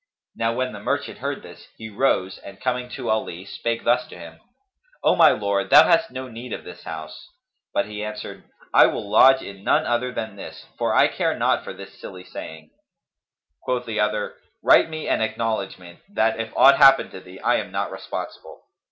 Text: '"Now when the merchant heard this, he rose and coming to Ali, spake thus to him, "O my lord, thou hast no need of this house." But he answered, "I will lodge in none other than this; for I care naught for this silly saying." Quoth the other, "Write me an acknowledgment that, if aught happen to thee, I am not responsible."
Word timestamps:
'"Now 0.35 0.53
when 0.55 0.73
the 0.73 0.79
merchant 0.79 1.19
heard 1.19 1.43
this, 1.43 1.67
he 1.77 1.87
rose 1.91 2.39
and 2.39 2.59
coming 2.59 2.89
to 2.89 3.11
Ali, 3.11 3.45
spake 3.45 3.83
thus 3.83 4.07
to 4.07 4.17
him, 4.17 4.39
"O 5.03 5.15
my 5.15 5.29
lord, 5.29 5.69
thou 5.69 5.85
hast 5.87 6.09
no 6.09 6.27
need 6.27 6.53
of 6.53 6.63
this 6.63 6.81
house." 6.85 7.27
But 7.71 7.85
he 7.85 8.03
answered, 8.03 8.45
"I 8.73 8.87
will 8.87 9.07
lodge 9.07 9.43
in 9.43 9.63
none 9.63 9.85
other 9.85 10.11
than 10.11 10.35
this; 10.37 10.65
for 10.75 10.95
I 10.95 11.07
care 11.07 11.37
naught 11.37 11.63
for 11.63 11.73
this 11.73 12.01
silly 12.01 12.23
saying." 12.23 12.71
Quoth 13.61 13.85
the 13.85 13.99
other, 13.99 14.33
"Write 14.63 14.89
me 14.89 15.07
an 15.07 15.21
acknowledgment 15.21 15.99
that, 16.15 16.39
if 16.39 16.51
aught 16.55 16.77
happen 16.77 17.11
to 17.11 17.19
thee, 17.19 17.39
I 17.39 17.57
am 17.57 17.71
not 17.71 17.91
responsible." 17.91 18.63